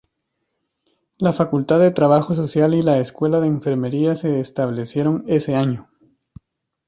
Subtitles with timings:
[1.19, 5.91] La Facultad de Trabajo Social y la Escuela de Enfermería se establecieron ese año.